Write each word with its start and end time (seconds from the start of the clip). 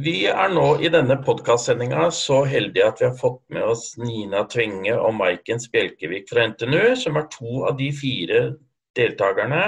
Vi 0.00 0.22
er 0.30 0.52
nå 0.54 0.66
i 0.80 0.88
denne 0.92 1.16
podkastsendinga 1.20 2.06
så 2.14 2.44
heldige 2.48 2.86
at 2.88 3.00
vi 3.02 3.08
har 3.08 3.16
fått 3.18 3.42
med 3.52 3.64
oss 3.72 3.96
Nina 4.00 4.44
Tvenge 4.48 4.94
og 4.96 5.12
Maiken 5.18 5.60
Spjelkevik 5.60 6.30
fra 6.30 6.46
NTNU, 6.48 6.94
som 6.96 7.18
er 7.18 7.26
to 7.32 7.64
av 7.68 7.74
de 7.76 7.90
fire 7.92 8.40
deltakerne 8.96 9.64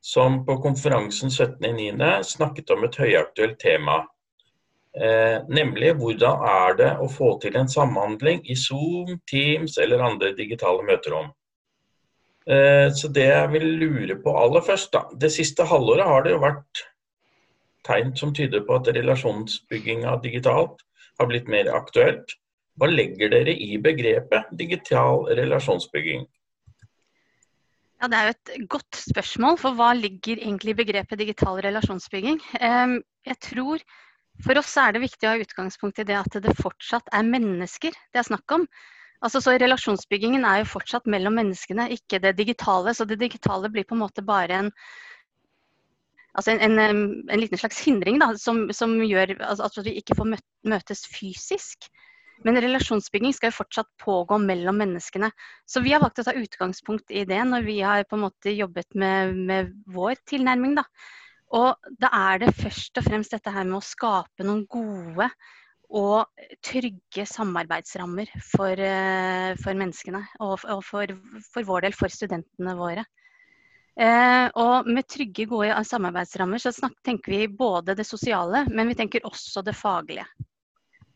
som 0.00 0.40
på 0.46 0.56
konferansen 0.64 1.30
17.9. 1.30 2.08
snakket 2.26 2.74
om 2.74 2.88
et 2.88 2.98
høyaktuelt 3.04 3.58
tema. 3.62 4.00
Eh, 4.98 5.46
nemlig 5.46 5.94
hvordan 6.00 6.44
er 6.48 6.78
det 6.80 6.92
å 6.98 7.10
få 7.12 7.34
til 7.42 7.60
en 7.60 7.70
samhandling 7.70 8.42
i 8.50 8.56
Zoom, 8.58 9.18
Teams 9.30 9.78
eller 9.78 10.02
andre 10.10 10.32
digitale 10.38 10.86
møterom. 10.90 11.30
Eh, 12.48 12.88
så 12.96 13.12
det 13.14 13.30
jeg 13.30 13.54
vil 13.54 13.72
lure 13.84 14.22
på 14.24 14.38
aller 14.42 14.64
først, 14.64 14.94
da. 14.96 15.06
Det 15.12 15.30
siste 15.34 15.68
halvåret 15.68 16.08
har 16.08 16.24
det 16.24 16.34
jo 16.34 16.46
vært 16.48 16.88
tegn 17.88 18.14
som 18.16 18.34
tyder 18.36 18.64
på 18.66 18.78
at 18.78 18.90
relasjonsbygginga 18.94 20.18
digitalt 20.24 20.84
har 21.18 21.30
blitt 21.30 21.48
mer 21.50 21.70
aktuelt. 21.74 22.36
Hva 22.78 22.86
legger 22.90 23.32
dere 23.32 23.54
i 23.54 23.78
begrepet 23.82 24.52
digital 24.58 25.24
relasjonsbygging? 25.38 26.26
Ja, 27.98 28.06
Det 28.06 28.18
er 28.18 28.28
jo 28.28 28.34
et 28.36 28.68
godt 28.70 29.00
spørsmål, 29.00 29.56
for 29.58 29.74
hva 29.74 29.90
ligger 29.98 30.38
egentlig 30.38 30.76
i 30.76 30.80
begrepet 30.84 31.18
digital 31.18 31.58
relasjonsbygging? 31.64 32.38
Jeg 33.26 33.40
tror 33.42 33.82
For 34.38 34.54
oss 34.54 34.76
er 34.78 34.92
det 34.94 35.00
viktig 35.02 35.26
å 35.26 35.32
ha 35.32 35.42
utgangspunkt 35.42 35.98
i 35.98 36.04
det 36.06 36.14
at 36.14 36.36
det 36.38 36.52
fortsatt 36.54 37.08
er 37.10 37.26
mennesker 37.26 37.90
det 37.90 38.20
er 38.20 38.26
snakk 38.28 38.52
om. 38.54 38.68
Altså, 39.18 39.40
så 39.42 39.56
Relasjonsbyggingen 39.58 40.44
er 40.46 40.60
jo 40.60 40.68
fortsatt 40.76 41.08
mellom 41.10 41.34
menneskene, 41.40 41.88
ikke 41.90 42.20
det 42.22 42.36
digitale. 42.38 42.94
Så 42.94 43.02
det 43.02 43.18
digitale 43.18 43.66
blir 43.74 43.82
på 43.82 43.96
en 43.96 44.04
måte 44.04 44.22
bare 44.22 44.60
en, 44.62 44.70
altså 46.38 46.54
en, 46.54 46.78
en, 46.78 47.00
en 47.28 47.40
liten 47.42 47.60
slags 47.60 47.80
hindring 47.84 48.20
da, 48.22 48.32
som, 48.40 48.66
som 48.74 48.94
gjør 49.02 49.34
altså, 49.38 49.68
at 49.68 49.88
vi 49.88 49.98
ikke 50.00 50.16
får 50.18 50.36
møtes 50.70 51.04
fysisk. 51.10 51.90
Men 52.46 52.60
relasjonsbygging 52.62 53.34
skal 53.34 53.50
jo 53.50 53.58
fortsatt 53.58 53.88
pågå 53.98 54.38
mellom 54.38 54.78
menneskene. 54.78 55.30
Så 55.66 55.82
vi 55.82 55.90
har 55.94 56.02
valgt 56.02 56.20
å 56.22 56.28
ta 56.28 56.36
utgangspunkt 56.38 57.10
i 57.10 57.24
det 57.26 57.40
når 57.48 57.66
vi 57.66 57.80
har 57.82 58.06
på 58.06 58.18
en 58.18 58.26
måte 58.28 58.54
jobbet 58.54 58.94
med, 58.94 59.34
med 59.48 59.72
vår 59.90 60.20
tilnærming. 60.30 60.76
Da. 60.78 60.86
Og 61.58 61.90
da 61.98 62.12
er 62.14 62.44
det 62.44 62.54
først 62.58 63.00
og 63.00 63.08
fremst 63.08 63.34
dette 63.34 63.52
her 63.52 63.66
med 63.66 63.80
å 63.80 63.84
skape 63.84 64.46
noen 64.46 64.66
gode 64.70 65.30
og 65.88 66.44
trygge 66.64 67.24
samarbeidsrammer 67.26 68.28
for, 68.44 68.76
eh, 68.76 69.54
for 69.58 69.78
menneskene. 69.78 70.20
Og, 70.44 70.60
og 70.68 70.82
for, 70.84 71.14
for, 71.48 71.64
vår 71.64 71.88
del 71.88 71.96
for 71.96 72.12
studentene 72.12 72.76
våre. 72.78 73.06
Eh, 73.98 74.46
og 74.54 74.86
med 74.86 75.08
trygge, 75.10 75.48
gode 75.50 75.74
samarbeidsrammer 75.84 76.62
så 76.62 76.70
snak, 76.74 76.94
tenker 77.02 77.34
vi 77.34 77.48
både 77.50 77.96
det 77.98 78.06
sosiale, 78.06 78.62
men 78.70 78.86
vi 78.86 78.94
tenker 78.98 79.26
også 79.26 79.64
det 79.66 79.74
faglige. 79.74 80.26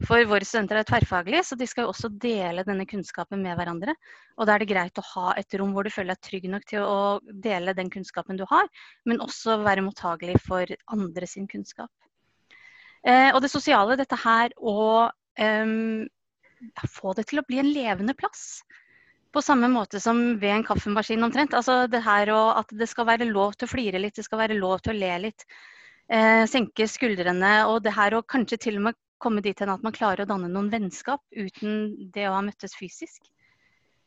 For 0.03 0.25
våre 0.27 0.43
studenter 0.43 0.81
er 0.81 0.87
tverrfaglige, 0.89 1.45
så 1.47 1.57
de 1.59 1.67
skal 1.71 1.87
jo 1.87 1.93
også 1.93 2.11
dele 2.25 2.65
denne 2.67 2.89
kunnskapen 2.91 3.39
med 3.45 3.55
hverandre. 3.55 3.95
Og 4.35 4.49
da 4.49 4.57
er 4.57 4.65
det 4.65 4.73
greit 4.73 4.99
å 4.99 5.05
ha 5.13 5.35
et 5.39 5.55
rom 5.61 5.71
hvor 5.77 5.87
du 5.87 5.93
føler 5.95 6.17
deg 6.17 6.27
trygg 6.27 6.49
nok 6.51 6.67
til 6.73 6.83
å 6.83 6.97
dele 7.45 7.77
den 7.79 7.91
kunnskapen 7.93 8.41
du 8.41 8.43
har, 8.51 8.67
men 9.07 9.23
også 9.23 9.61
være 9.63 9.85
mottagelig 9.87 10.41
for 10.43 10.75
andre 10.91 11.29
sin 11.31 11.47
kunnskap. 11.47 11.93
Eh, 13.07 13.31
og 13.31 13.45
det 13.45 13.53
sosiale, 13.53 13.99
dette 13.99 14.19
her 14.25 14.51
å 14.59 15.07
eh, 15.39 15.77
få 16.91 17.15
det 17.19 17.29
til 17.31 17.39
å 17.43 17.47
bli 17.47 17.63
en 17.63 17.71
levende 17.71 18.19
plass. 18.19 18.65
På 19.33 19.43
samme 19.43 19.69
måte 19.73 20.01
som 20.01 20.19
ved 20.41 20.59
en 20.59 20.65
kaffemaskin 20.67 21.25
omtrent. 21.25 21.55
Altså 21.57 21.87
det 21.89 22.03
her 22.05 22.33
og 22.35 22.59
At 22.61 22.75
det 22.77 22.89
skal 22.91 23.09
være 23.09 23.31
lov 23.31 23.55
til 23.57 23.69
å 23.69 23.73
flire 23.73 24.01
litt, 24.03 24.17
det 24.19 24.27
skal 24.27 24.43
være 24.45 24.59
lov 24.59 24.83
til 24.83 24.95
å 24.95 24.99
le 24.99 25.13
litt. 25.29 25.47
Eh, 26.13 26.45
senke 26.51 26.89
skuldrene. 26.91 27.55
Og 27.73 27.81
det 27.85 27.95
her 27.97 28.19
å 28.19 28.27
kanskje 28.27 28.61
til 28.69 28.81
og 28.81 28.89
med 28.91 29.01
komme 29.23 29.43
dit 29.45 29.59
hen 29.63 29.71
at 29.71 29.85
man 29.87 29.95
klarer 29.95 30.25
å 30.25 30.29
danne 30.29 30.51
noen 30.51 30.71
vennskap 30.73 31.23
uten 31.31 32.11
det 32.15 32.27
å 32.29 32.35
ha 32.37 32.43
møttes 32.45 32.75
fysisk. 32.79 33.23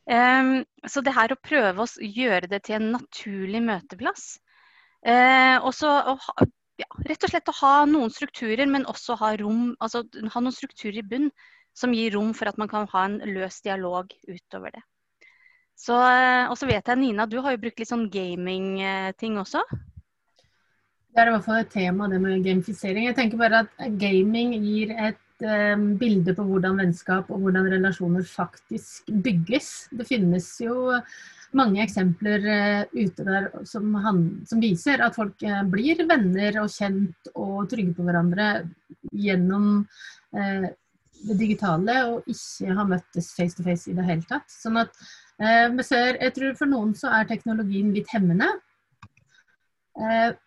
Um, 0.05 0.59
så 0.85 1.01
det 1.01 1.15
her 1.15 1.33
å 1.33 1.41
prøve 1.41 1.81
å 1.81 2.09
gjøre 2.19 2.49
det 2.52 2.61
til 2.67 2.77
en 2.77 2.91
naturlig 2.93 3.61
møteplass. 3.65 4.35
Uh, 5.05 5.58
og 5.64 5.71
så 5.73 5.89
ja, 6.81 6.87
rett 7.08 7.25
og 7.25 7.31
slett 7.31 7.49
å 7.49 7.58
ha 7.61 7.75
noen 7.89 8.14
strukturer, 8.14 8.67
men 8.69 8.85
også 8.91 9.17
ha, 9.21 9.31
rom, 9.39 9.71
altså, 9.80 10.03
ha 10.05 10.43
noen 10.43 10.53
strukturer 10.53 10.99
i 11.02 11.08
bunn 11.08 11.31
som 11.75 11.93
gir 11.95 12.14
rom 12.15 12.33
for 12.37 12.52
at 12.52 12.59
man 12.61 12.69
kan 12.71 12.89
ha 12.91 13.08
en 13.08 13.17
løs 13.33 13.61
dialog 13.65 14.14
utover 14.27 14.75
det. 14.75 14.83
Eh, 15.75 16.45
og 16.49 16.55
så 16.58 16.69
vet 16.69 16.87
jeg, 16.87 16.99
Nina, 17.02 17.27
du 17.27 17.37
har 17.43 17.55
jo 17.55 17.61
brukt 17.65 17.81
litt 17.81 17.91
sånn 17.91 18.08
gaming-ting 18.11 19.36
også? 19.41 19.61
Det 21.15 21.23
er 21.23 21.30
i 21.30 21.36
hvert 21.36 21.45
fall 21.45 21.61
et 21.61 21.71
tema, 21.71 22.09
det 22.11 22.19
med 22.19 22.43
gamifisering. 22.43 23.05
Jeg 23.08 23.15
tenker 23.15 23.39
bare 23.39 23.61
at 23.63 23.85
gaming 23.99 24.52
gir 24.59 24.91
et 24.95 25.45
um, 25.47 25.93
bilde 25.99 26.33
på 26.35 26.43
hvordan 26.43 26.81
vennskap 26.81 27.30
og 27.31 27.39
hvordan 27.39 27.69
relasjoner 27.71 28.25
faktisk 28.27 29.08
bygges. 29.23 29.87
Det 29.95 30.08
finnes 30.09 30.49
jo 30.59 30.91
mange 31.55 31.80
eksempler 31.85 32.43
uh, 32.52 32.81
ute 32.91 33.27
der 33.27 33.47
som, 33.64 33.95
han, 34.03 34.21
som, 34.43 34.59
viser 34.59 35.05
at 35.05 35.15
folk 35.15 35.39
uh, 35.47 35.64
blir 35.71 36.03
venner 36.09 36.59
og 36.65 36.71
kjent 36.73 37.31
og 37.31 37.69
trygge 37.71 37.95
på 37.95 38.08
hverandre 38.09 38.49
gjennom 39.15 39.85
uh, 40.35 40.67
det 41.25 41.39
digitale 41.39 42.02
og 42.09 42.27
ikke 42.27 42.75
har 42.75 42.91
møttes 42.91 43.31
face 43.37 43.55
to 43.55 43.64
face 43.64 43.87
i 43.87 43.95
det 43.95 44.03
hele 44.03 44.27
tatt. 44.27 44.52
Sånn 44.52 44.83
at 44.83 44.91
jeg 45.39 46.31
tror 46.35 46.53
For 46.55 46.69
noen 46.69 46.93
så 46.95 47.09
er 47.11 47.27
teknologien 47.27 47.93
litt 47.93 48.11
hemmende. 48.13 48.53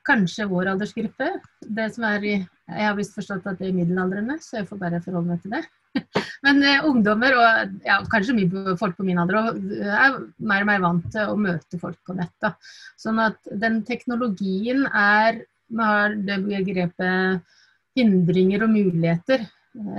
kanskje 0.05 0.45
vår 0.49 0.75
aldersgruppe. 0.75 1.29
Det 1.65 1.87
som 1.95 2.05
er 2.05 2.47
jeg 2.69 2.85
har 2.85 2.97
visst 2.99 3.17
forstått 3.17 3.47
at 3.49 3.61
det 3.61 3.71
er 3.71 3.77
middelaldrende, 3.77 4.37
så 4.45 4.61
jeg 4.61 4.69
får 4.69 4.81
bare 4.83 5.01
forholde 5.01 5.33
meg 5.33 5.41
til 5.41 5.55
det. 5.57 5.63
Men 6.45 6.61
eh, 6.63 6.85
ungdommer, 6.85 7.37
og 7.39 7.79
ja, 7.87 7.97
kanskje 8.13 8.37
mye 8.37 8.75
folk 8.81 8.99
på 8.99 9.07
min 9.09 9.21
alder, 9.23 9.55
er 9.89 10.19
mer 10.37 10.65
og 10.65 10.69
mer 10.69 10.83
vant 10.85 11.07
til 11.15 11.33
å 11.33 11.39
møte 11.41 11.81
folk 11.81 11.97
på 12.05 12.17
nett. 12.19 12.35
Da. 12.45 12.53
Sånn 13.01 13.21
at 13.25 13.41
den 13.65 13.83
teknologien 13.89 14.87
er 14.93 15.45
Vi 15.69 15.85
har 15.85 16.15
det 16.25 16.39
begrepet 16.47 17.57
hindringer 17.99 18.63
og 18.65 18.71
muligheter. 18.73 19.43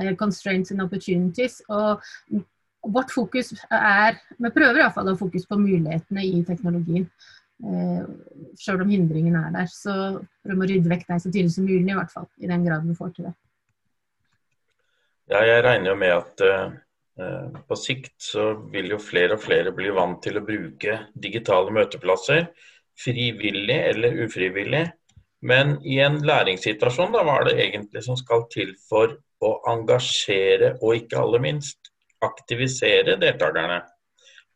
Eh, 0.01 0.15
constraints 0.17 0.71
and 0.73 0.81
opportunities. 0.81 1.59
Og 1.69 2.01
vårt 2.93 3.11
fokus 3.13 3.53
er 3.69 4.17
Vi 4.37 4.51
prøver 4.55 4.81
iallfall 4.81 5.11
å 5.11 5.15
ha 5.15 5.19
fokus 5.19 5.45
på 5.49 5.59
mulighetene 5.59 6.25
i 6.25 6.41
teknologien. 6.47 7.07
Eh, 7.59 8.03
Sjøl 8.59 8.85
om 8.85 8.91
hindringene 8.93 9.45
er 9.47 9.55
der. 9.57 9.71
Så 9.71 9.93
prøv 10.45 10.63
å 10.63 10.67
rydde 10.69 10.91
vekk 10.91 11.07
deg 11.09 11.23
så 11.23 11.31
tidlig 11.31 11.53
som 11.55 11.67
mulig, 11.67 11.87
i 11.91 11.97
hvert 11.97 12.13
fall. 12.13 12.29
I 12.39 12.51
den 12.51 12.65
grad 12.67 12.87
vi 12.87 12.97
får 12.97 13.15
til 13.15 13.29
det. 13.29 13.35
Ja, 15.29 15.43
jeg 15.45 15.65
regner 15.65 15.91
jo 15.91 15.97
med 15.99 16.15
at 16.15 16.45
eh, 16.47 17.57
på 17.69 17.77
sikt 17.77 18.15
så 18.23 18.51
vil 18.73 18.89
jo 18.95 19.01
flere 19.03 19.35
og 19.37 19.43
flere 19.43 19.73
bli 19.75 19.91
vant 19.93 20.21
til 20.23 20.39
å 20.39 20.45
bruke 20.45 21.03
digitale 21.13 21.73
møteplasser. 21.75 22.47
Frivillig 22.99 23.77
eller 23.91 24.23
ufrivillig. 24.25 24.87
Men 25.45 25.77
i 25.87 26.01
en 26.03 26.17
læringssituasjon, 26.25 27.13
da, 27.13 27.23
hva 27.23 27.37
er 27.39 27.47
det 27.47 27.59
egentlig 27.67 28.03
som 28.03 28.17
skal 28.19 28.43
til 28.51 28.73
for 28.89 29.13
å 29.45 29.53
engasjere, 29.71 30.73
og 30.81 30.97
ikke 30.97 31.21
aller 31.21 31.43
minst 31.43 31.88
aktivisere 32.25 33.17
deltakerne? 33.21 33.83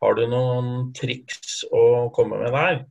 Har 0.03 0.17
du 0.17 0.25
noen 0.27 0.91
triks 0.97 1.61
å 1.71 2.09
komme 2.15 2.41
med 2.41 2.51
der? 2.55 2.83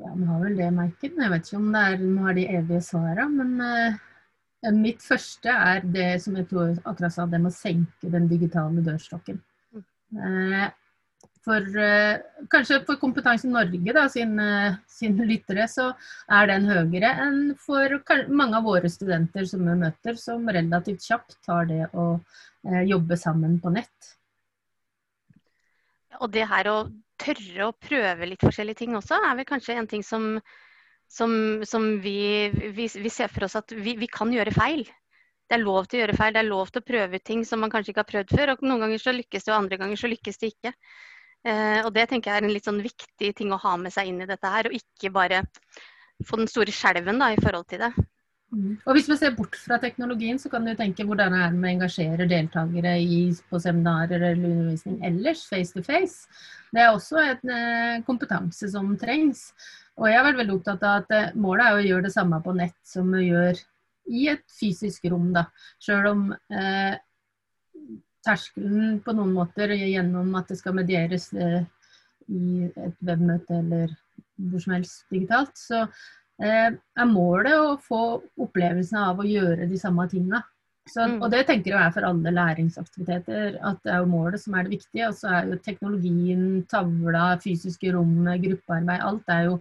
Ja, 0.00 0.12
vi 0.16 0.28
har 0.28 0.44
vel 0.44 0.60
det, 0.60 0.68
merket. 0.76 1.16
Jeg 1.16 1.32
vet 1.32 1.48
ikke 1.48 1.60
om 1.60 1.72
det 1.74 1.82
er, 1.88 1.98
vi 2.04 2.24
har 2.26 2.36
de 2.36 2.46
evige 2.60 2.84
svarene, 2.84 3.28
men 3.40 3.58
uh 3.64 4.06
mitt 4.76 5.00
første 5.02 5.48
er 5.48 5.84
det 5.88 6.08
som 6.22 6.36
jeg 6.36 6.48
tror 6.50 6.74
akkurat 6.84 7.14
sa, 7.14 7.24
det 7.26 7.40
med 7.40 7.52
å 7.52 7.56
senke 7.56 8.10
den 8.12 8.28
digitale 8.28 8.84
dørstokken. 8.84 9.40
Eh, 9.76 10.66
for 11.46 11.64
uh, 11.80 12.44
kanskje 12.52 12.80
for 12.88 13.00
Kompetanse 13.00 13.48
Norge 13.48 13.94
da, 13.96 14.06
sin, 14.12 14.36
sin, 14.90 15.16
lyttere, 15.28 15.66
så 15.70 15.90
er 16.28 16.50
den 16.50 16.68
høyere 16.68 17.14
enn 17.24 17.40
for 17.60 17.96
mange 18.28 18.60
av 18.60 18.68
våre 18.68 18.90
studenter 18.92 19.48
som 19.48 19.64
vi 19.64 19.76
møter, 19.84 20.18
som 20.20 20.48
relativt 20.48 21.06
kjapt 21.06 21.38
tar 21.46 21.68
det 21.70 21.86
å 21.96 22.12
jobbe 22.84 23.16
sammen 23.16 23.56
på 23.62 23.72
nett. 23.72 24.10
Og 26.20 26.28
det 26.34 26.44
her 26.44 26.68
å 26.68 26.80
tørre 27.20 27.70
å 27.70 27.76
prøve 27.76 28.28
litt 28.28 28.42
forskjellige 28.44 28.82
ting 28.82 28.98
også, 28.98 29.16
er 29.16 29.38
vel 29.38 29.48
kanskje 29.48 29.78
en 29.80 29.88
ting 29.88 30.04
som 30.04 30.34
som, 31.10 31.62
som 31.66 32.00
vi, 32.00 32.48
vi, 32.50 32.86
vi, 32.86 33.10
ser 33.10 33.28
for 33.34 33.44
oss 33.48 33.58
at 33.58 33.72
vi, 33.74 33.96
vi, 33.98 34.06
kan 34.06 34.30
gjøre 34.32 34.54
feil. 34.54 34.84
Det 35.50 35.56
er 35.56 35.64
lov 35.64 35.88
til 35.90 35.98
å 35.98 36.02
gjøre 36.04 36.14
feil, 36.14 36.34
det 36.36 36.42
er 36.44 36.46
lov 36.46 36.70
til 36.70 36.82
å 36.82 36.86
prøve 36.86 37.18
ting 37.26 37.42
som 37.46 37.58
man 37.64 37.72
kanskje 37.72 37.90
ikke 37.90 38.04
har 38.04 38.10
prøvd 38.12 38.34
før. 38.36 38.52
og 38.52 38.62
Noen 38.62 38.84
ganger 38.84 39.02
så 39.02 39.14
lykkes 39.16 39.46
det, 39.46 39.50
og 39.50 39.58
andre 39.64 39.80
ganger 39.80 39.98
så 39.98 40.10
lykkes 40.12 40.38
det 40.38 40.52
ikke. 40.52 40.72
Eh, 41.46 41.80
og 41.84 41.92
Det 41.96 42.08
tenker 42.10 42.30
jeg 42.30 42.42
er 42.42 42.46
en 42.48 42.54
litt 42.54 42.68
sånn 42.68 42.82
viktig 42.84 43.34
ting 43.36 43.52
å 43.52 43.60
ha 43.62 43.76
med 43.80 43.94
seg 43.94 44.10
inn 44.10 44.22
i 44.22 44.28
dette 44.28 44.54
her, 44.54 44.68
og 44.68 44.76
ikke 44.76 45.12
bare 45.14 45.44
få 46.26 46.40
den 46.40 46.50
store 46.50 46.74
skjelven 46.74 47.20
da, 47.20 47.30
i 47.32 47.40
forhold 47.40 47.68
til 47.70 47.84
det. 47.86 47.92
Mm. 48.50 48.80
Og 48.82 48.96
Hvis 48.96 49.08
vi 49.08 49.16
ser 49.16 49.34
bort 49.36 49.54
fra 49.56 49.78
teknologien, 49.78 50.38
så 50.38 50.50
kan 50.50 50.64
du 50.66 50.72
tenke 50.74 51.06
hvordan 51.06 51.36
er 51.38 51.52
det 51.52 51.58
med 51.58 51.68
å 51.68 51.74
engasjere 51.76 52.26
deltakere 52.28 52.96
i, 52.98 53.20
på 53.48 53.60
seminarer 53.62 54.18
eller 54.18 54.48
undervisning 54.50 54.98
ellers, 55.06 55.44
face 55.48 55.72
to 55.76 55.84
face. 55.86 56.26
Det 56.74 56.82
er 56.82 56.90
også 56.90 57.22
en 57.22 57.52
eh, 57.54 58.00
kompetanse 58.06 58.72
som 58.72 58.90
trengs. 58.98 59.52
Og 60.00 60.08
jeg 60.08 60.18
har 60.18 60.26
vært 60.26 60.40
veldig 60.42 60.56
opptatt 60.58 60.82
av 60.86 61.04
at 61.04 61.14
eh, 61.14 61.36
målet 61.38 61.66
er 61.66 61.78
å 61.78 61.86
gjøre 61.86 62.08
det 62.08 62.14
samme 62.16 62.40
på 62.42 62.56
nett 62.58 62.78
som 62.86 63.12
vi 63.14 63.28
gjør 63.28 63.62
i 64.10 64.26
et 64.32 64.44
fysisk 64.50 65.06
rom, 65.12 65.30
da. 65.34 65.46
Sjøl 65.82 66.10
om 66.10 66.26
eh, 66.34 66.98
terskelen 68.26 69.00
på 69.04 69.14
noen 69.16 69.34
måter 69.34 69.72
gjennom 69.76 70.34
at 70.38 70.50
det 70.50 70.58
skal 70.60 70.76
medieres 70.76 71.30
eh, 71.34 71.62
i 72.30 72.68
et 72.68 73.04
webmøte 73.06 73.58
eller 73.58 73.92
hvor 74.50 74.62
som 74.62 74.76
helst 74.76 75.04
digitalt, 75.12 75.52
så 75.58 75.82
eh, 76.42 76.70
er 76.72 77.10
målet 77.10 77.56
å 77.56 77.76
få 77.82 78.02
opplevelsen 78.40 79.00
av 79.02 79.20
å 79.20 79.28
gjøre 79.28 79.68
de 79.70 79.80
samme 79.80 80.06
tingene. 80.10 80.42
Så, 80.88 81.04
mm. 81.06 81.18
og 81.22 81.28
det 81.30 81.44
tenker 81.46 81.74
jeg 81.74 81.80
er 81.80 81.92
for 81.94 82.06
alle 82.08 82.32
læringsaktiviteter, 82.34 83.58
at 83.66 83.78
det 83.84 83.92
er 83.94 84.02
jo 84.02 84.10
målet 84.10 84.42
som 84.42 84.56
er 84.56 84.66
det 84.66 84.78
viktige. 84.78 85.10
Og 85.10 85.18
så 85.18 85.30
er 85.36 85.50
jo 85.50 85.60
teknologien, 85.62 86.44
tavla, 86.70 87.34
fysiske 87.42 87.92
rommet, 87.94 88.40
gruppearbeid, 88.42 89.04
alt 89.04 89.30
er 89.30 89.46
jo 89.50 89.58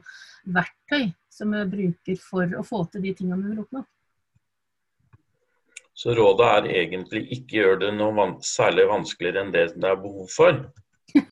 verktøy 0.55 1.11
som 1.39 1.53
vi 1.53 1.65
bruker 1.75 2.19
for 2.23 2.57
å 2.57 2.65
få 2.65 2.83
til 2.91 3.05
de 3.05 3.13
tingene 3.17 3.43
vi 3.43 3.53
vil 3.53 3.63
oppnå. 3.65 3.83
Så 5.99 6.13
rådet 6.15 6.47
er 6.47 6.67
egentlig 6.79 7.25
ikke 7.35 7.57
gjør 7.57 7.79
det 7.81 7.89
noe 7.97 8.15
van 8.15 8.37
særlig 8.45 8.85
vanskeligere 8.87 9.43
enn 9.43 9.49
det 9.51 9.65
det 9.75 9.89
er 9.89 9.97
behov 9.99 10.29
for? 10.31 10.61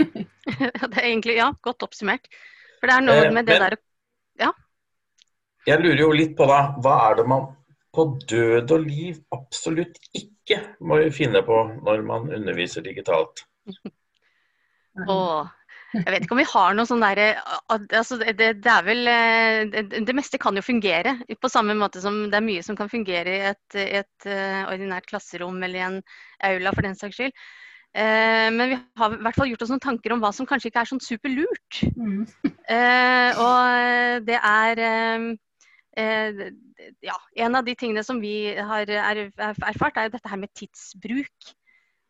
det 0.92 0.98
er 0.98 1.06
egentlig, 1.06 1.38
ja, 1.38 1.52
godt 1.64 1.86
oppsummert. 1.88 2.28
For 2.82 2.90
det 2.90 2.98
er 2.98 3.06
noe 3.06 3.22
eh, 3.22 3.32
med 3.32 3.48
det 3.48 3.56
men, 3.56 3.64
der 3.64 3.78
Ja. 4.44 4.52
Jeg 5.68 5.84
lurer 5.84 6.02
jo 6.02 6.10
litt 6.16 6.36
på 6.38 6.48
da, 6.50 6.60
hva 6.84 6.98
er 7.08 7.16
det 7.20 7.28
man 7.32 7.48
på 7.96 8.06
død 8.30 8.74
og 8.76 8.84
liv 8.84 9.22
absolutt 9.34 9.98
ikke 10.16 10.60
må 10.84 11.00
finne 11.16 11.42
på 11.48 11.64
når 11.80 12.04
man 12.08 12.28
underviser 12.36 12.84
digitalt? 12.84 13.46
Åh, 15.08 15.48
jeg 15.94 16.12
vet 16.12 16.26
ikke 16.26 16.36
om 16.36 16.42
vi 16.42 16.50
har 16.50 16.76
noe 16.76 16.88
sånn 16.88 17.04
derre 17.04 17.28
altså 17.72 18.18
det, 18.20 18.34
det, 18.36 18.72
er 18.72 18.84
vel 18.84 19.08
eh, 19.12 19.60
det, 19.72 20.02
det, 20.04 20.16
meste 20.18 20.40
kan 20.42 20.58
jo 20.58 20.64
fungere. 20.66 21.16
På 21.40 21.52
samme 21.52 21.78
måte 21.80 22.02
som 22.04 22.26
det 22.32 22.40
er 22.40 22.46
mye 22.46 22.66
som 22.66 22.76
kan 22.80 22.92
fungere 22.92 23.38
i 23.38 23.46
et, 23.54 23.78
et 23.80 24.28
uh, 24.28 24.68
ordinært 24.68 25.08
klasserom 25.08 25.62
eller 25.64 25.80
i 25.80 25.86
en 25.86 25.98
aula 26.50 26.74
for 26.76 26.88
den 26.88 26.98
saks 27.00 27.20
skyld. 27.20 27.36
Uh, 27.96 28.50
men 28.54 28.74
vi 28.74 28.80
har 29.00 29.16
i 29.16 29.22
hvert 29.24 29.40
fall 29.40 29.52
gjort 29.54 29.64
oss 29.64 29.72
noen 29.74 29.86
tanker 29.88 30.16
om 30.16 30.24
hva 30.24 30.34
som 30.36 30.50
kanskje 30.50 30.72
ikke 30.72 30.84
er 30.84 30.92
sånn 30.92 31.04
superlurt. 31.04 31.82
Mm. 31.96 32.26
og 33.46 34.28
det 34.28 34.42
er 34.44 34.84
ja, 37.02 37.16
en 37.42 37.56
av 37.58 37.64
de 37.66 37.74
tingene 37.80 38.04
som 38.06 38.20
vi 38.22 38.52
har 38.54 38.92
erfart, 38.92 39.98
er 39.98 40.10
jo 40.10 40.14
dette 40.14 40.30
her 40.30 40.44
med 40.44 40.52
tidsbruk. 40.54 41.56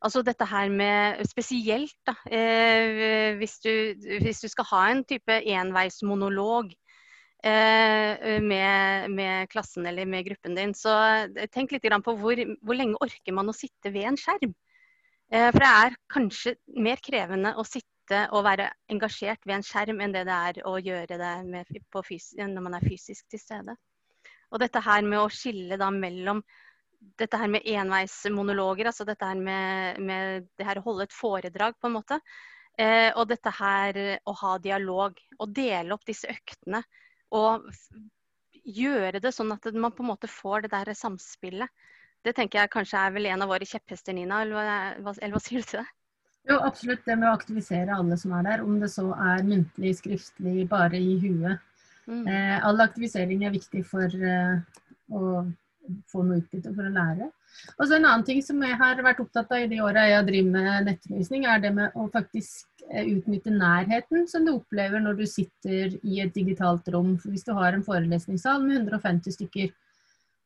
Altså 0.05 0.21
dette 0.21 0.45
her 0.45 0.69
med 0.69 1.23
spesielt, 1.25 1.95
da, 2.05 2.13
eh, 2.29 3.33
hvis, 3.39 3.55
du, 3.63 3.71
hvis, 4.21 4.43
du, 4.43 4.47
skal 4.51 4.67
ha 4.69 4.81
en 4.91 5.01
type 5.09 5.39
enveismonolog 5.41 6.69
eh, 7.41 8.37
med, 8.43 9.09
med, 9.09 9.47
klassen 9.49 9.89
eller 9.89 10.05
med 10.05 10.27
gruppen 10.29 10.53
din, 10.57 10.75
så 10.77 10.93
tenk 11.49 11.73
litt 11.73 11.89
på 12.05 12.13
hvor, 12.21 12.43
hvor, 12.61 12.77
lenge 12.77 13.01
orker 13.01 13.33
man 13.33 13.49
å 13.49 13.57
sitte 13.57 13.89
ved 13.89 14.11
en 14.11 14.21
skjerm. 14.21 14.53
Eh, 15.33 15.49
for 15.49 15.65
det 15.65 15.73
er 15.81 15.97
kanskje 16.13 16.55
mer 16.77 17.01
krevende 17.01 17.55
å 17.57 17.65
sitte 17.65 18.27
og 18.37 18.45
være 18.45 18.69
engasjert 18.93 19.41
ved 19.49 19.57
en 19.57 19.65
skjerm 19.65 20.05
enn 20.05 20.13
det 20.13 20.27
det 20.29 20.37
er 20.51 20.61
å 20.69 20.77
gjøre 20.77 21.17
det 21.19 21.33
med, 21.49 21.73
når 22.37 22.61
man 22.69 22.77
er 22.77 22.85
fysisk 22.85 23.25
til 23.33 23.41
stede. 23.41 23.75
Og 24.53 24.61
dette 24.61 24.79
her 24.79 25.01
med 25.03 25.19
å 25.19 25.31
skille 25.33 25.75
da 25.79 25.89
mellom 25.91 26.45
dette 27.17 27.39
her 27.39 27.49
med 27.51 27.65
enveismonologer, 27.67 28.89
altså 28.89 29.05
dette 29.07 29.25
her 29.25 29.39
med, 29.39 29.99
med, 30.03 30.47
det 30.57 30.67
her 30.67 30.79
å 30.79 30.85
holde 30.85 31.07
et 31.07 31.15
foredrag, 31.15 31.77
på 31.81 31.89
en 31.89 31.97
måte. 31.97 32.19
Eh, 32.77 33.09
og 33.17 33.27
dette 33.29 33.53
her 33.57 33.99
å 34.27 34.35
ha 34.41 34.57
dialog. 34.61 35.17
Og 35.39 35.53
dele 35.53 35.95
opp 35.95 36.05
disse 36.07 36.29
øktene. 36.29 36.83
Og 37.37 37.65
gjøre 38.67 39.21
det 39.23 39.33
sånn 39.35 39.53
at 39.55 39.69
man 39.73 39.93
på 39.95 40.03
en 40.05 40.11
måte 40.13 40.29
får 40.31 40.65
det 40.65 40.73
der 40.75 40.93
samspillet. 40.97 41.71
Det 42.25 42.33
tenker 42.35 42.63
jeg 42.63 42.73
kanskje 42.73 42.99
er 42.99 43.13
vel 43.15 43.29
en 43.29 43.45
av 43.45 43.51
våre 43.53 43.65
kjepphester, 43.67 44.15
Nina. 44.15 44.41
Eller 44.43 44.99
hva, 45.01 45.13
eller 45.15 45.37
hva 45.37 45.43
sier 45.43 45.63
du 45.63 45.69
til 45.69 45.81
det? 45.81 45.87
Jo, 46.47 46.57
absolutt. 46.63 47.03
Det 47.05 47.15
med 47.17 47.29
å 47.29 47.35
aktivisere 47.35 47.95
alle 47.95 48.17
som 48.19 48.33
er 48.37 48.45
der. 48.47 48.65
Om 48.65 48.81
det 48.81 48.91
så 48.93 49.09
er 49.15 49.45
muntlig, 49.47 49.93
skriftlig, 49.99 50.67
bare 50.71 50.99
i 50.99 51.17
huet. 51.23 51.63
Mm. 52.07 52.23
Eh, 52.23 52.57
all 52.63 52.79
aktivisering 52.83 53.43
er 53.43 53.55
viktig 53.55 53.83
for 53.87 54.07
eh, 54.07 54.61
å 55.11 55.23
få 56.11 56.23
noe 56.25 56.41
utbytte 56.41 56.73
for 56.75 56.87
å 56.87 56.93
lære. 56.93 57.29
Og 57.77 57.83
så 57.85 57.97
En 57.97 58.05
annen 58.05 58.25
ting 58.27 58.41
som 58.45 58.61
jeg 58.63 58.77
har 58.79 59.01
vært 59.03 59.21
opptatt 59.23 59.51
av 59.55 59.63
i 59.63 59.69
de 59.71 59.79
åra 59.83 60.05
jeg 60.09 60.27
driver 60.27 60.51
med 60.53 60.89
nettundervisning, 60.89 61.47
er 61.49 61.63
det 61.63 61.73
med 61.75 61.97
å 61.97 62.07
faktisk 62.13 62.85
eh, 62.89 63.07
utnytte 63.15 63.53
nærheten 63.53 64.27
som 64.29 64.45
du 64.45 64.53
opplever 64.53 65.03
når 65.03 65.21
du 65.21 65.25
sitter 65.29 65.97
i 66.03 66.21
et 66.23 66.33
digitalt 66.35 66.87
rom. 66.93 67.15
For 67.21 67.33
Hvis 67.33 67.47
du 67.47 67.53
har 67.57 67.73
en 67.73 67.85
forelesningssal 67.85 68.63
med 68.65 68.83
150 68.83 69.37
stykker, 69.39 69.73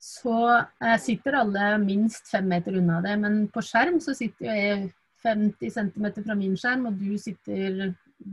så 0.02 0.38
eh, 0.58 0.98
sitter 1.02 1.38
alle 1.42 1.76
minst 1.84 2.32
fem 2.32 2.48
meter 2.50 2.80
unna 2.80 3.02
det. 3.06 3.18
Men 3.22 3.44
på 3.54 3.64
skjerm 3.66 4.00
så 4.04 4.16
sitter 4.18 4.50
jeg 4.50 4.90
50 5.22 5.70
cm 5.76 6.08
fra 6.24 6.38
min 6.38 6.56
skjerm, 6.58 6.88
og 6.90 6.98
du 6.98 7.18
sitter 7.22 7.92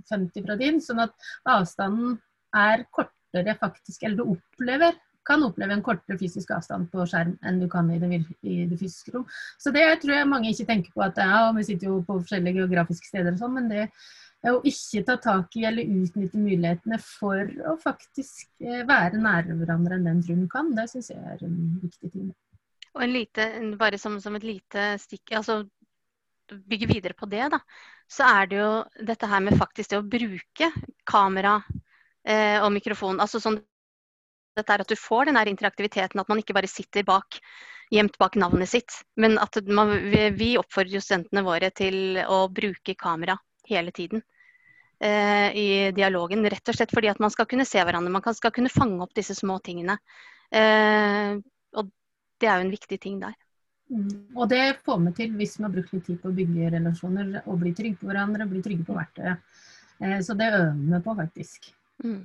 50 0.09 0.47
fra 0.47 0.57
din. 0.61 0.81
Sånn 0.85 1.03
at 1.05 1.13
avstanden 1.49 2.17
er 2.57 2.87
kortere 2.95 3.57
faktisk, 3.61 4.03
eller 4.05 4.23
du 4.23 4.33
opplever 4.37 4.97
kan 5.29 5.45
oppleve 5.45 5.77
en 5.77 5.85
kortere 5.85 6.19
fysisk 6.21 6.55
avstand 6.57 6.89
på 6.93 7.05
skjerm 7.09 7.35
enn 7.47 7.61
du 7.63 7.69
kan 7.71 7.91
i 7.93 7.99
det, 8.01 8.23
i 8.43 8.63
det 8.71 8.79
fysiske 8.81 9.15
rom. 9.15 9.27
Så 9.61 9.73
det 9.75 9.85
tror 10.03 10.17
jeg 10.17 10.31
mange 10.31 10.53
ikke 10.53 10.69
tenker 10.71 10.95
på 10.95 11.05
at 11.05 11.21
er, 11.23 11.53
vi 11.57 11.67
sitter 11.69 11.93
jo 11.93 12.01
på 12.07 12.21
forskjellige 12.23 12.63
geografiske 12.63 13.11
steder 13.11 13.35
og 13.35 13.43
sånn, 13.43 13.55
men 13.59 13.71
det 13.73 13.87
å 14.47 14.61
ikke 14.67 15.03
ta 15.07 15.17
tak 15.19 15.57
i 15.59 15.65
eller 15.67 15.89
utnytte 15.99 16.39
mulighetene 16.39 16.99
for 17.03 17.49
å 17.67 17.75
faktisk 17.83 18.47
eh, 18.63 18.85
være 18.87 19.19
nære 19.19 19.57
hverandre 19.59 19.99
enn 19.99 20.07
den 20.07 20.21
tror 20.23 20.45
kan, 20.53 20.71
det 20.77 20.87
syns 20.93 21.11
jeg 21.11 21.19
er 21.19 21.43
en 21.47 21.57
viktig 21.83 22.13
ting. 22.13 22.29
Og 22.95 23.03
en 23.05 23.15
lite, 23.15 23.49
bare 23.81 23.99
som, 24.01 24.17
som 24.23 24.37
et 24.39 24.47
lite 24.47 24.93
stikk, 25.03 25.35
altså 25.41 25.65
bygge 26.49 26.89
videre 26.89 27.17
på 27.19 27.29
det, 27.29 27.45
da, 27.53 27.59
så 28.09 28.29
er 28.31 28.49
det 28.49 28.61
jo 28.61 28.71
dette 29.11 29.29
her 29.29 29.43
med 29.45 29.59
faktisk 29.59 29.93
det 29.93 29.99
å 30.01 30.07
bruke 30.07 30.71
kamera 31.09 31.59
eh, 32.25 32.63
og 32.63 32.71
mikrofon. 32.73 33.21
altså 33.21 33.43
sånn 33.43 33.59
dette 34.59 34.75
er 34.75 34.85
at 34.85 34.91
du 34.91 34.99
får 34.99 35.29
den 35.29 35.41
interaktiviteten, 35.49 36.21
at 36.21 36.31
man 36.31 36.43
ikke 36.43 36.57
bare 36.57 36.71
sitter 36.71 37.07
bak, 37.07 37.41
gjemt 37.95 38.19
bak 38.21 38.37
navnet 38.37 38.69
sitt. 38.71 39.03
Men 39.17 39.39
at 39.43 39.57
man, 39.67 39.95
vi 40.37 40.57
oppfordrer 40.61 41.05
studentene 41.05 41.45
våre 41.47 41.71
til 41.71 42.19
å 42.27 42.47
bruke 42.53 42.97
kamera 42.99 43.39
hele 43.69 43.93
tiden 43.95 44.23
eh, 45.01 45.49
i 45.57 45.69
dialogen. 45.97 46.47
Rett 46.49 46.69
og 46.69 46.79
slett 46.79 46.95
fordi 46.95 47.11
at 47.13 47.21
man 47.23 47.33
skal 47.35 47.49
kunne 47.51 47.69
se 47.69 47.83
hverandre, 47.83 48.13
man 48.13 48.37
skal 48.37 48.55
kunne 48.55 48.73
fange 48.73 49.01
opp 49.05 49.15
disse 49.17 49.37
små 49.39 49.59
tingene. 49.65 49.99
Eh, 50.51 51.37
og 51.77 51.93
det 52.41 52.49
er 52.49 52.59
jo 52.59 52.69
en 52.69 52.75
viktig 52.75 53.01
ting 53.03 53.21
der. 53.23 53.37
Mm. 53.89 54.37
Og 54.37 54.49
det 54.51 54.81
får 54.85 54.99
vi 55.07 55.15
til 55.17 55.37
hvis 55.39 55.57
vi 55.57 55.65
har 55.65 55.73
brukt 55.73 55.95
litt 55.95 56.05
tid 56.05 56.19
på 56.21 56.29
å 56.29 56.37
bygge 56.37 56.73
relasjoner 56.75 57.39
og 57.47 57.63
bli 57.63 57.73
trygge 57.77 58.03
på 58.03 58.11
hverandre, 58.11 58.49
bli 58.51 58.61
trygge 58.65 58.85
på 58.85 58.97
verktøyet. 58.97 59.41
Eh, 60.05 60.19
så 60.25 60.37
det 60.39 60.51
øver 60.53 60.75
vi 60.77 61.01
på, 61.05 61.15
faktisk. 61.23 61.71
Mm. 62.05 62.21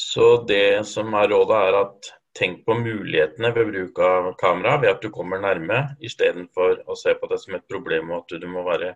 Så 0.00 0.26
det 0.48 0.86
som 0.88 1.12
er 1.18 1.28
rådet, 1.28 1.60
er 1.68 1.76
at 1.82 2.10
tenk 2.38 2.62
på 2.64 2.76
mulighetene 2.78 3.50
ved 3.52 3.68
bruk 3.72 3.98
av 4.06 4.30
kamera, 4.40 4.78
ved 4.80 4.94
at 4.94 5.04
du 5.04 5.10
kommer 5.12 5.42
nærme, 5.42 5.82
istedenfor 6.00 6.84
å 6.88 6.96
se 6.96 7.12
på 7.18 7.28
det 7.30 7.40
som 7.42 7.56
et 7.58 7.66
problem 7.68 8.12
og 8.14 8.22
at 8.22 8.40
du 8.40 8.46
må 8.48 8.64
være 8.64 8.94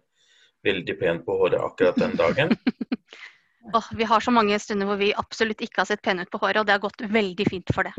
veldig 0.65 0.97
pen 1.01 1.21
på 1.27 1.37
håret 1.43 1.61
akkurat 1.61 1.99
den 2.01 2.15
dagen. 2.17 2.55
oh, 3.77 3.89
vi 3.99 4.07
har 4.09 4.25
så 4.25 4.33
mange 4.33 4.57
stunder 4.63 4.89
hvor 4.89 5.01
vi 5.03 5.11
absolutt 5.21 5.61
ikke 5.67 5.83
har 5.83 5.91
sett 5.91 6.05
pene 6.05 6.25
ut 6.25 6.33
på 6.33 6.41
håret, 6.41 6.63
og 6.63 6.69
det 6.69 6.77
har 6.79 6.85
gått 6.85 7.05
veldig 7.05 7.47
fint 7.51 7.73
for 7.77 7.91
det. 7.91 7.93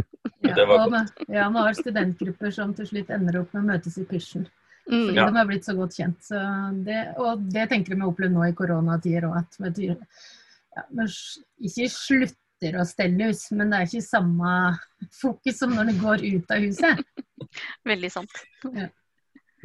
ja, 0.48 0.56
det 0.58 0.66
og, 0.66 0.96
ja, 1.28 1.50
nå 1.52 1.66
har 1.68 1.78
studentgrupper 1.78 2.56
som 2.56 2.74
til 2.78 2.90
slutt 2.90 3.12
ender 3.14 3.44
opp 3.44 3.54
med 3.54 3.68
å 3.68 3.74
møtes 3.74 4.00
i 4.02 4.08
pysjen. 4.10 4.48
Mm. 4.86 4.96
Fordi 4.96 5.20
ja. 5.20 5.28
de 5.28 5.40
har 5.42 5.50
blitt 5.50 5.68
så 5.68 5.76
godt 5.78 5.98
kjent. 5.98 6.18
Så 6.26 6.42
det, 6.88 7.04
og 7.22 7.46
det 7.54 7.68
tenker 7.70 7.94
vi 7.94 8.02
å 8.02 8.10
oppleve 8.10 8.34
nå 8.34 8.48
i 8.50 8.58
koronatider 8.58 9.30
òg. 9.30 9.38
At 9.66 9.78
ja, 9.84 10.00
ikke 11.70 11.88
slutt 11.92 12.36
slutter 12.66 12.82
å 12.82 12.86
stelle 12.88 13.30
hus, 13.30 13.48
men 13.52 13.72
det 13.72 13.80
er 13.80 13.90
ikke 13.90 14.06
samme 14.06 14.52
fokus 15.14 15.60
som 15.60 15.74
når 15.76 15.92
det 15.92 15.98
går 16.02 16.24
ut 16.26 16.52
av 16.52 16.64
huset. 16.64 17.02
Veldig 17.90 18.12
sant. 18.12 18.32
Ja. 18.74 18.90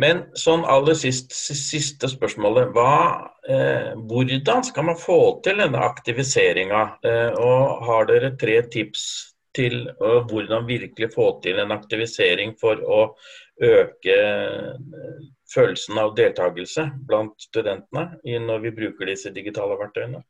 Men 0.00 0.23
sånn 0.38 0.64
aller 0.64 0.95
sist, 0.97 1.33
siste 1.33 2.09
spørsmålet. 2.09 2.71
Hva, 2.73 3.33
eh, 3.49 3.92
hvordan 4.09 4.64
skal 4.64 4.87
man 4.88 4.97
få 4.97 5.40
til 5.45 5.61
denne 5.61 5.83
aktiviseringa? 5.85 6.85
Eh, 7.04 7.37
og 7.37 7.85
har 7.85 8.09
dere 8.09 8.33
tre 8.40 8.62
tips 8.73 9.35
til 9.50 9.90
uh, 9.99 10.23
hvordan 10.30 10.62
virkelig 10.69 11.09
få 11.11 11.40
til 11.42 11.59
en 11.59 11.73
aktivisering 11.75 12.52
for 12.61 12.78
å 12.87 13.00
øke 13.66 14.14
uh, 14.14 15.16
følelsen 15.50 15.99
av 15.99 16.14
deltakelse 16.14 16.85
blant 17.09 17.35
studentene 17.42 18.38
når 18.47 18.62
vi 18.62 18.73
bruker 18.76 19.11
disse 19.11 19.35
digitale 19.35 19.75
verktøyene? 19.80 20.23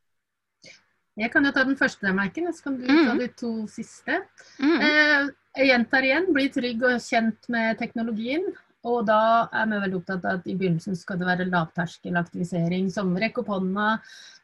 Jeg 1.21 1.33
kan 1.35 1.45
jo 1.45 1.53
ta 1.53 1.67
den 1.69 1.77
første, 1.77 2.15
Maiken, 2.17 2.49
så 2.55 2.65
kan 2.65 2.81
du 2.81 2.89
ta 2.89 3.12
mm. 3.12 3.21
de 3.21 3.29
to 3.37 3.53
siste. 3.69 4.23
Mm. 4.62 4.81
Eh, 4.87 5.29
jeg 5.61 5.71
gjentar 5.73 6.07
igjen, 6.07 6.33
bli 6.33 6.49
trygg 6.55 6.85
og 6.89 6.99
kjent 7.05 7.49
med 7.53 7.79
teknologien. 7.81 8.47
Og 8.89 9.03
da 9.05 9.45
er 9.53 9.67
vi 9.69 9.79
veldig 9.83 9.99
opptatt 9.99 10.25
av 10.25 10.39
at 10.39 10.47
i 10.49 10.55
begynnelsen 10.57 10.97
skal 10.97 11.19
det 11.21 11.29
være 11.29 11.49
lavterskelaktivisering. 11.50 12.89
Som 12.93 13.12
rekk 13.21 13.43
opp 13.43 13.50
hånda, 13.53 13.91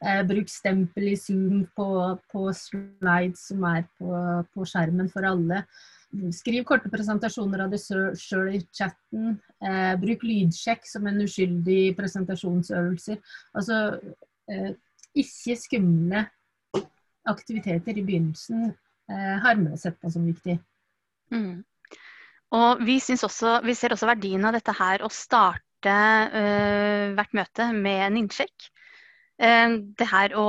eh, 0.05 0.21
bruk 0.29 0.51
stempel 0.53 1.09
i 1.09 1.17
Zoom 1.17 1.65
på, 1.73 1.89
på 2.29 2.45
slides 2.53 3.47
som 3.49 3.65
er 3.65 3.87
på, 3.97 4.13
på, 4.53 4.67
skjermen 4.69 5.09
for 5.09 5.25
alle. 5.25 5.65
skriv 6.31 6.63
korte 6.63 6.89
presentasjoner 6.89 7.65
av 7.65 7.73
det 7.73 7.81
sjøl 7.81 8.53
i 8.53 8.61
chatten. 8.71 9.39
Eh, 9.61 9.95
bruk 9.97 10.21
lydsjekk 10.23 10.85
som 10.85 11.07
en 11.07 11.21
uskyldig 11.25 11.97
presentasjonsøvelse. 11.97 13.17
Altså 13.57 13.81
eh, 14.51 14.75
ikke 15.17 15.57
skumle 15.57 16.27
aktiviteter 17.31 17.97
i 17.97 18.03
begynnelsen 18.05 18.69
eh, 19.11 19.35
har 19.43 19.55
vi 19.59 19.77
sett 19.79 19.99
på 20.01 20.11
som 20.11 20.25
viktig. 20.27 20.57
Mm. 21.33 21.63
Og 22.57 22.83
vi, 22.87 22.97
også, 22.99 23.59
vi, 23.65 23.75
ser 23.75 23.93
også 23.93 24.07
verdien 24.07 24.45
av 24.47 24.55
dette 24.55 24.75
her 24.77 25.03
å 25.03 25.11
starte 25.11 25.93
eh, 25.93 27.13
hvert 27.17 27.35
møte 27.35 27.71
med 27.75 28.05
en 28.07 28.21
innsjekk. 28.23 28.69
Eh, 29.43 29.75
det 29.99 30.09
her 30.11 30.37
å 30.39 30.47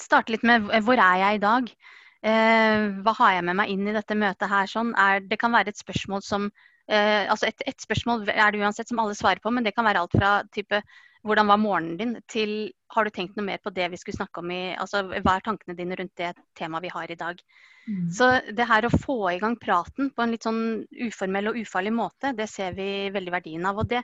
starte 0.00 0.34
litt 0.34 0.44
med 0.46 0.68
hvor 0.84 1.00
er 1.00 1.24
jeg 1.24 1.40
i 1.40 1.44
dag? 1.46 1.74
Uh, 2.22 3.02
hva 3.02 3.16
har 3.18 3.32
jeg 3.34 3.42
med 3.48 3.56
meg 3.58 3.70
inn 3.72 3.88
i 3.90 3.94
dette 3.96 4.14
møtet 4.14 4.46
her? 4.46 4.68
Sånn? 4.70 4.92
Er, 4.94 5.24
det 5.26 5.40
kan 5.42 5.50
være 5.50 5.72
et 5.72 5.80
spørsmål 5.80 6.20
som 6.22 6.52
altså 6.92 7.46
et, 7.48 7.62
et, 7.66 7.78
spørsmål 7.82 8.26
er 8.28 8.52
det 8.52 8.60
uansett 8.60 8.90
som 8.90 8.98
alle 9.00 9.14
svarer 9.16 9.40
på, 9.42 9.50
men 9.54 9.64
det 9.64 9.72
kan 9.74 9.86
være 9.86 10.02
alt 10.02 10.14
fra 10.14 10.30
type 10.54 10.78
hvordan 11.22 11.50
var 11.50 11.60
morgenen 11.60 11.98
din, 11.98 12.14
til 12.30 12.72
har 12.92 13.06
du 13.06 13.12
tenkt 13.14 13.36
noe 13.38 13.46
mer 13.46 13.60
på 13.62 13.70
det 13.74 13.86
vi 13.92 13.98
skulle 14.00 14.18
snakke 14.18 14.42
om 14.42 14.50
i 14.52 14.74
altså 14.74 15.04
Hva 15.06 15.36
er 15.36 15.44
tankene 15.46 15.76
dine 15.78 15.96
rundt 15.98 16.18
det 16.18 16.32
temaet 16.58 16.84
vi 16.84 16.90
har 16.92 17.12
i 17.12 17.18
dag? 17.18 17.38
Mm. 17.86 18.08
Så 18.14 18.28
det 18.50 18.66
her 18.68 18.86
å 18.86 18.92
få 18.92 19.16
i 19.30 19.38
gang 19.42 19.54
praten 19.60 20.10
på 20.14 20.24
en 20.24 20.34
litt 20.34 20.46
sånn 20.46 20.82
uformell 21.06 21.52
og 21.52 21.62
ufarlig 21.62 21.94
måte, 21.94 22.34
det 22.38 22.48
ser 22.50 22.74
vi 22.78 22.88
veldig 23.14 23.34
verdien 23.34 23.70
av. 23.70 23.80
Og 23.82 23.88
det 23.94 24.02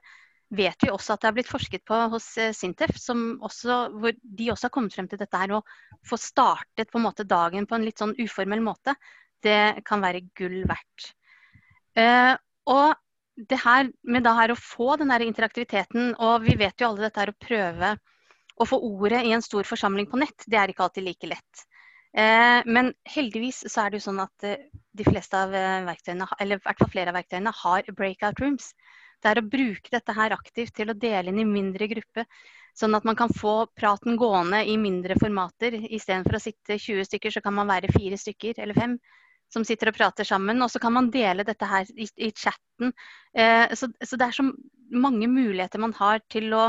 vet 0.49 0.87
vi 0.87 0.93
også 0.93 1.15
at 1.15 1.23
det 1.23 1.29
har 1.29 1.37
blitt 1.37 1.51
forsket 1.51 1.85
på 1.87 1.99
hos 2.15 2.31
eh, 2.41 2.55
Sintef, 2.57 2.95
også, 2.97 3.81
hvor 3.99 4.15
de 4.23 4.51
også 4.55 4.69
har 4.69 4.75
kommet 4.75 4.95
frem 4.95 5.11
til 5.11 5.21
dette 5.21 5.43
her 5.43 5.59
å 5.59 5.63
få 6.07 6.19
startet 6.21 6.91
på 6.91 7.01
en 7.01 7.07
måte 7.11 7.27
dagen 7.29 7.69
på 7.69 7.77
en 7.77 7.85
litt 7.85 8.01
sånn 8.01 8.17
uformell 8.19 8.63
måte. 8.65 8.95
Det 9.45 9.85
kan 9.87 10.03
være 10.03 10.25
gull 10.39 10.63
verdt. 10.67 11.13
Uh, 11.99 12.35
og 12.71 12.95
det 13.38 13.61
her 13.62 13.90
med 14.02 14.25
det 14.26 14.35
her 14.35 14.52
å 14.52 14.59
få 14.59 14.97
den 14.99 15.12
der 15.12 15.23
interaktiviteten, 15.23 16.14
og 16.18 16.42
vi 16.47 16.57
vet 16.59 16.80
jo 16.80 16.88
alle 16.88 17.07
dette 17.07 17.23
her 17.23 17.30
å 17.30 17.40
prøve 17.47 17.95
å 18.59 18.66
få 18.66 18.78
ordet 18.83 19.23
i 19.26 19.33
en 19.35 19.45
stor 19.45 19.66
forsamling 19.66 20.09
på 20.11 20.18
nett, 20.18 20.47
det 20.50 20.59
er 20.59 20.73
ikke 20.73 20.88
alltid 20.88 21.07
like 21.07 21.30
lett. 21.30 21.64
Eh, 22.18 22.64
men 22.66 22.90
heldigvis 23.07 23.62
så 23.71 23.85
er 23.85 23.92
det 23.92 24.00
jo 24.00 24.09
sånn 24.09 24.23
at 24.25 24.47
eh, 24.49 24.64
de 24.97 25.07
fleste 25.07 25.38
av 25.38 25.54
eh, 25.54 25.85
verktøyene, 25.87 26.26
eller 26.40 26.59
i 26.59 26.64
hvert 26.64 26.80
fall 26.83 26.90
flere 26.90 27.12
av 27.12 27.18
verktøyene, 27.21 27.52
har 27.62 27.90
breakout 27.95 28.42
rooms. 28.42 28.73
Det 29.23 29.30
er 29.30 29.40
å 29.40 29.47
bruke 29.47 29.92
dette 29.92 30.14
her 30.16 30.35
aktivt 30.35 30.75
til 30.78 30.90
å 30.90 30.97
dele 30.99 31.30
inn 31.30 31.42
i 31.42 31.47
mindre 31.47 31.87
grupper, 31.90 32.26
sånn 32.78 32.95
at 32.99 33.07
man 33.07 33.18
kan 33.18 33.30
få 33.35 33.68
praten 33.78 34.18
gående 34.18 34.64
i 34.66 34.75
mindre 34.80 35.18
formater. 35.21 35.78
Istedenfor 35.87 36.38
å 36.38 36.42
sitte 36.42 36.78
20 36.78 37.07
stykker, 37.11 37.35
så 37.35 37.42
kan 37.45 37.54
man 37.54 37.71
være 37.71 37.92
fire 37.95 38.18
stykker 38.18 38.62
eller 38.62 38.78
fem 38.78 38.99
som 39.52 39.64
sitter 39.64 39.90
og 39.90 39.99
prater 39.99 40.28
sammen. 40.28 40.62
Og 40.64 40.73
så 40.73 40.81
kan 40.83 40.95
man 40.95 41.11
dele 41.14 41.47
dette 41.47 41.69
her 41.69 41.88
i, 41.97 42.09
i 42.28 42.33
chatten. 42.33 42.93
Eh, 43.35 43.75
så, 43.75 43.90
så, 44.02 44.19
det 44.19 44.28
er 44.28 44.37
så 44.37 44.49
mange 44.93 45.28
muligheter 45.31 45.83
man 45.83 45.97
har 45.99 46.23
til 46.33 46.52
å 46.57 46.69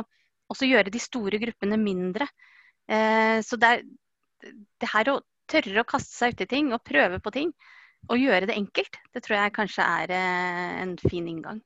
også 0.50 0.70
gjøre 0.70 0.94
de 0.94 1.02
store 1.02 1.40
gruppene 1.42 1.78
mindre. 1.80 2.28
Eh, 2.90 3.40
så 3.46 3.60
det, 3.62 3.74
er, 3.74 4.56
det 4.82 4.94
her 4.94 5.14
å 5.14 5.20
tørre 5.50 5.84
å 5.84 5.90
kaste 5.90 6.16
seg 6.16 6.38
uti 6.38 6.50
ting 6.50 6.74
og 6.74 6.86
prøve 6.86 7.22
på 7.24 7.34
ting 7.36 7.54
og 8.10 8.22
gjøre 8.22 8.48
det 8.48 8.56
enkelt, 8.56 8.96
det 9.14 9.24
tror 9.26 9.42
jeg 9.42 9.56
kanskje 9.58 9.86
er 9.86 10.14
eh, 10.16 10.76
en 10.86 10.96
fin 11.02 11.28
inngang. 11.28 11.60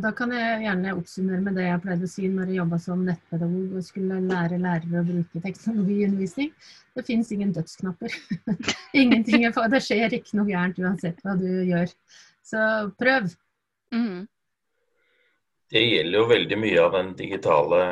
Da 0.00 0.08
kan 0.16 0.30
jeg 0.32 0.62
gjerne 0.62 0.94
oppsummere 0.96 1.42
med 1.44 1.58
det 1.58 1.66
jeg 1.66 1.80
pleide 1.84 2.06
å 2.08 2.10
si 2.10 2.28
når 2.32 2.48
jeg 2.48 2.58
jobba 2.62 2.78
som 2.80 3.00
nettpedagog 3.04 3.74
og 3.76 3.84
skulle 3.84 4.22
lære 4.24 4.60
lærere 4.62 5.02
å 5.02 5.04
bruke 5.04 5.42
teknologi 5.44 5.98
i 5.98 6.06
undervisning. 6.06 6.52
Det 6.96 7.04
finnes 7.04 7.32
ingen 7.34 7.52
dødsknapper. 7.52 8.14
Ingenting 9.02 9.44
er 9.44 9.52
for, 9.52 9.68
Det 9.68 9.82
skjer 9.84 10.16
ikke 10.16 10.38
noe 10.38 10.48
gærent 10.48 10.80
uansett 10.80 11.20
hva 11.20 11.36
du 11.36 11.48
gjør. 11.68 11.92
Så 12.40 12.62
prøv. 12.96 13.28
Mm. 13.92 14.24
Det 15.72 15.84
gjelder 15.84 16.18
jo 16.18 16.30
veldig 16.32 16.60
mye 16.64 16.80
av 16.80 16.96
den 16.96 17.12
digitale 17.20 17.82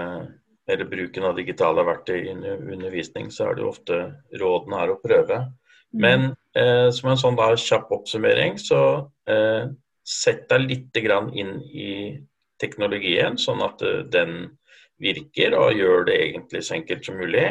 eller 0.70 0.88
bruken 0.88 1.26
av 1.26 1.36
digitale 1.36 1.84
verktøy 1.84 2.18
i 2.20 2.32
undervisning, 2.32 3.28
så 3.34 3.48
er 3.50 3.56
det 3.56 3.64
jo 3.64 3.72
ofte 3.72 4.00
rådene 4.40 4.82
er 4.84 4.92
å 4.92 5.00
prøve. 5.02 5.40
Mm. 5.90 6.00
Men 6.04 6.26
eh, 6.56 6.88
som 6.94 7.10
en 7.10 7.20
sånn 7.20 7.38
da 7.38 7.50
kjapp 7.58 7.90
oppsummering, 7.96 8.56
så 8.62 8.80
eh, 9.28 9.66
sett 10.10 10.48
deg 10.50 10.66
litt 10.66 10.96
inn 11.00 11.56
i 11.70 11.90
teknologien, 12.60 13.38
sånn 13.38 13.62
at 13.64 13.82
eh, 13.86 14.02
den 14.12 14.48
virker 15.00 15.56
og 15.56 15.76
gjør 15.78 16.08
det 16.10 16.16
egentlig 16.28 16.64
så 16.66 16.76
enkelt 16.76 17.06
som 17.06 17.20
mulig. 17.20 17.46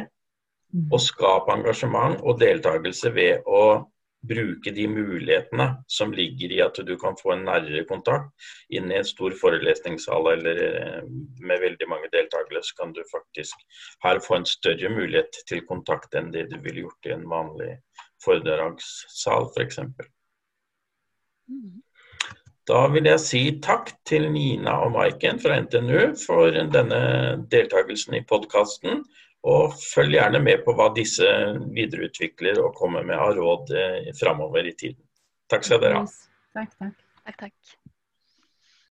Mm. 0.70 0.90
Og 0.94 1.02
skap 1.02 1.50
engasjement 1.50 2.20
og 2.22 2.38
deltakelse 2.44 3.10
ved 3.16 3.48
å 3.50 3.90
bruke 4.30 4.72
de 4.76 4.84
mulighetene 4.92 5.66
som 5.88 6.12
ligger 6.12 6.52
i 6.52 6.60
at 6.62 6.76
du 6.86 6.92
kan 7.00 7.16
få 7.18 7.32
en 7.34 7.46
nærere 7.48 7.86
kontakt 7.88 8.50
inn 8.76 8.92
i 8.92 8.98
en 9.00 9.08
stor 9.08 9.34
forelesningssal 9.40 10.28
eller 10.34 10.62
eh, 10.68 11.02
med 11.40 11.64
veldig 11.64 11.88
mange 11.90 12.12
deltakere, 12.14 12.62
så 12.62 12.76
kan 12.82 12.94
du 12.94 13.02
faktisk 13.12 13.64
her 14.04 14.20
få 14.26 14.42
en 14.42 14.50
større 14.50 14.92
mulighet 14.94 15.42
til 15.50 15.64
kontakt 15.66 16.20
enn 16.20 16.34
det 16.36 16.50
du 16.52 16.58
ville 16.60 16.86
gjort 16.86 17.10
i 17.10 17.16
en 17.16 17.28
vanlig 17.32 17.78
foredragssal 18.26 19.50
f.eks. 19.56 19.80
For. 19.96 20.12
Da 22.70 22.84
vil 22.94 23.08
jeg 23.10 23.22
si 23.24 23.40
takk 23.66 23.88
til 24.06 24.28
Nina 24.30 24.76
og 24.84 24.92
Maiken 24.94 25.40
fra 25.42 25.56
NTNU 25.64 26.12
for 26.22 26.54
denne 26.54 27.00
deltakelsen 27.50 28.20
i 28.20 28.26
podkasten. 28.30 29.02
Og 29.50 29.74
følg 29.80 30.18
gjerne 30.18 30.42
med 30.44 30.62
på 30.66 30.76
hva 30.78 30.90
disse 30.94 31.26
videreutvikler 31.74 32.60
og 32.62 32.76
kommer 32.78 33.08
med 33.08 33.18
av 33.18 33.34
råd 33.40 33.72
eh, 33.74 34.10
framover 34.20 34.68
i 34.68 34.76
tiden. 34.76 35.00
Takk 35.50 35.66
skal 35.66 35.82
dere 35.82 36.04
ha. 36.04 36.08
Takk, 36.60 36.76
takk. 36.76 36.98
takk, 37.24 37.38
takk. 37.46 37.79